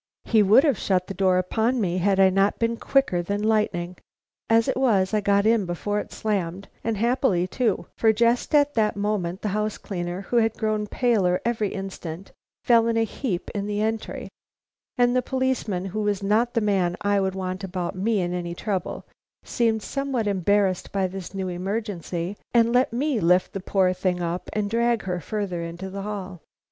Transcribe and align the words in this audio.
He 0.25 0.41
would 0.41 0.63
have 0.63 0.79
shut 0.79 1.05
the 1.05 1.13
door 1.13 1.37
upon 1.37 1.79
me 1.79 1.99
had 1.99 2.19
I 2.19 2.31
not 2.31 2.57
been 2.57 2.75
quicker 2.75 3.21
than 3.21 3.43
lightning. 3.43 3.97
As 4.49 4.67
it 4.67 4.75
was, 4.75 5.13
I 5.13 5.21
got 5.21 5.45
in 5.45 5.67
before 5.67 5.99
it 5.99 6.11
slammed, 6.11 6.67
and 6.83 6.97
happily 6.97 7.45
too; 7.45 7.85
for 7.95 8.11
just 8.11 8.55
at 8.55 8.73
that 8.73 8.95
moment 8.95 9.43
the 9.43 9.49
house 9.49 9.77
cleaner, 9.77 10.21
who 10.21 10.37
had 10.37 10.55
grown 10.57 10.87
paler 10.87 11.39
every 11.45 11.69
instant, 11.69 12.31
fell 12.63 12.87
in 12.87 12.97
a 12.97 13.03
heap 13.03 13.51
in 13.53 13.67
the 13.67 13.79
entry, 13.81 14.27
and 14.97 15.15
the 15.15 15.21
policeman, 15.21 15.85
who 15.85 16.01
was 16.01 16.23
not 16.23 16.55
the 16.55 16.61
man 16.61 16.97
I 17.01 17.19
would 17.19 17.35
want 17.35 17.63
about 17.63 17.93
me 17.95 18.21
in 18.21 18.33
any 18.33 18.55
trouble, 18.55 19.05
seemed 19.43 19.83
somewhat 19.83 20.25
embarrassed 20.25 20.91
by 20.91 21.05
this 21.05 21.35
new 21.35 21.47
emergency, 21.47 22.37
and 22.55 22.73
let 22.73 22.91
me 22.91 23.19
lift 23.19 23.53
the 23.53 23.59
poor 23.59 23.93
thing 23.93 24.19
up 24.19 24.49
and 24.53 24.67
drag 24.67 25.03
her 25.03 25.19
farther 25.21 25.61
into 25.61 25.91
the 25.91 26.01
hall. 26.01 26.41